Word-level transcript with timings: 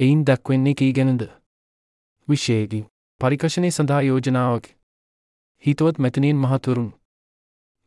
එයින් 0.00 0.20
දක්වෙන්නේ 0.24 0.74
කී 0.74 0.92
ගැනද. 0.92 1.22
විශේගි 2.28 2.78
පරිකශනය 3.20 3.70
සඳහා 3.70 4.02
යෝජනාවක්. 4.02 4.66
හිතුවත් 5.64 5.96
මැතිනයෙන් 5.98 6.36
මහතුරුන්. 6.36 6.90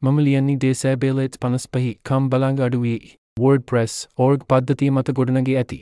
මම 0.02 0.18
ලියන්නේ 0.20 0.56
දේසෑබේලෙත් 0.64 1.38
පනස් 1.42 1.66
පහි 1.70 1.92
කම් 2.06 2.26
බලාංග 2.30 2.60
අඩුවී 2.66 2.98
වෝඩ 3.40 3.64
ප්‍රෙස් 3.64 3.94
ඕර්ග 4.18 4.44
පද්ධතිය 4.46 4.90
මත 4.90 5.14
ගොඩනගේ 5.14 5.56
ඇති. 5.58 5.80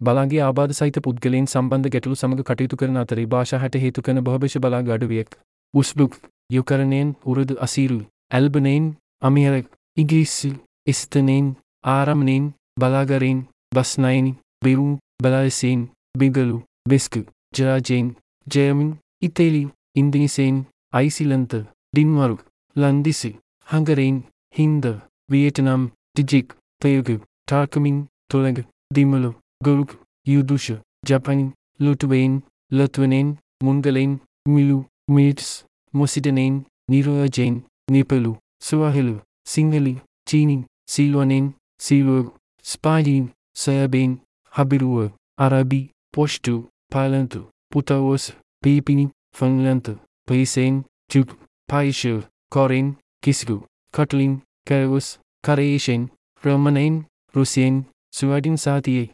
බලාගේ 0.00 0.40
ආබාධ 0.40 0.74
සහිත 0.74 0.98
පුද්ගලයින් 1.04 1.46
සම්බන්ධ 1.46 1.92
ගැටලු 1.94 2.16
සමඟ 2.16 2.42
කටයුතු 2.42 2.78
කරන 2.80 2.98
අතරේ 2.98 3.26
භාෂා 3.26 3.60
හැට 3.62 3.78
හේතු 3.82 4.02
කන 4.02 4.20
භවභෂ 4.20 4.58
බලා 4.58 4.80
අඩුවියෙක්. 4.94 5.30
උස්බුක් 5.74 6.16
යුකරණයෙන් 6.50 7.12
උරුදු 7.24 7.58
අසීරු 7.60 8.00
ඇල්බනයින් 8.30 8.88
අමිහරක් 9.22 9.68
ඉගිස්සි 9.96 10.50
ස්තනයෙන් 10.94 11.54
ආරමණයෙන් 11.84 12.50
බලාගරයෙන් 12.76 13.46
බස්නයින් 13.74 14.32
බිරු 14.64 14.88
බලායිසයෙන් 15.22 15.80
බිගලු 16.18 16.56
බෙස්කු 16.88 17.20
ජරාජයෙන් 17.54 18.08
ජයමින් 18.46 18.90
ඉතේලි 19.22 19.62
ඉන්දිනිසයෙන් 19.96 20.58
අයිසිලන්ත 20.92 21.52
ඩින්වරු 21.92 22.36
ලන්දිසි 22.76 23.30
හඟරයින් 23.68 24.18
හින්ද 24.54 24.84
වියටනම් 25.30 25.82
ටිජික් 25.88 26.48
පයගු 26.82 27.16
ටාකමින් 27.48 27.98
තොළඟ 28.30 28.60
දිමලු 28.94 29.30
ගොරුක් 29.60 29.90
යුදුෂ 30.26 30.66
ජපනින් 31.06 31.50
ලොටුවයෙන් 31.80 32.34
ලතුවනෙන් 32.72 33.28
මුන්ගලෙන් 33.64 34.12
මිලු 34.46 34.78
මිටස් 35.08 35.50
මොසිටනෙන් 35.94 36.54
නිරෝජයෙන් 36.88 37.56
නිපලු 37.88 38.32
ස්වාහෙලු 38.62 39.14
සිංහලි 39.46 39.94
චීනින් 40.26 40.62
සීලුවනෙන් 40.90 41.46
සීලුවග 41.80 42.26
ස්පාලීන් 42.64 43.26
සයබෙන් 43.56 44.12
habiruă, 44.50 45.06
arabii, 45.34 45.90
poștiu, 46.10 46.68
palentu, 46.88 47.48
putaos, 47.68 48.24
pipini, 48.58 49.10
fânglentu, 49.32 49.94
pisen, 50.24 50.84
ciuc, 51.06 51.28
paișil, 51.68 52.18
corin, 52.48 52.96
kisgu, 53.20 53.64
cătlin, 53.90 54.42
căus, 54.62 55.18
careșeni, 55.40 56.10
rămâneni, 56.42 57.06
රුසියෙන් 57.34 57.86
සුවඩින් 58.10 58.56
සාතියේ. 58.56 59.08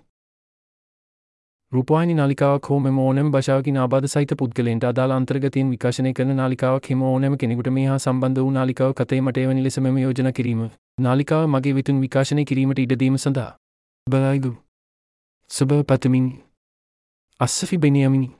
රූපවාහිනි 1.73 2.15
නාලිකාවක් 2.15 2.69
හෝ 2.71 2.79
මෙම 2.79 2.99
ඕනෑම 2.99 3.31
භාෂාවකින් 3.31 3.79
ආබාධ 3.79 4.07
සහිත 4.07 4.35
පුද්ගලයන්ට 4.35 4.85
අදාළ 4.85 5.15
අන්තර්ගතයෙන් 5.17 5.71
විකාශනය 5.71 6.13
කරන 6.13 6.37
නාලිකාවක් 6.37 6.91
හිම 6.91 7.03
ඕනෑම 7.03 7.37
කෙනෙකුට 7.37 7.71
මේ 7.79 7.87
හා 7.87 7.99
සම්බන්ධ 7.99 8.41
වූ 8.41 8.55
නාලිකාව 8.59 8.93
කතේ 8.93 9.21
මට 9.21 9.43
එවැනි 9.45 9.65
ලෙස 9.65 9.79
මෙම 9.79 9.99
යෝජනා 9.99 10.33
කිරීම. 10.33 10.63
නාලිකාව 11.01 11.49
මගේ 11.49 11.75
විතුන් 11.81 12.05
විකාශනය 12.05 12.45
කිරීමට 12.45 12.85
ඉඩ 12.85 13.01
දීම 13.03 13.19
සඳහා. 13.25 13.51
බලායිදු 14.07 14.53
සුබ 15.49 15.83
පතමින්. 15.87 16.43
අස්සෆි 17.41 17.79
බෙනියමිනි. 17.79 18.36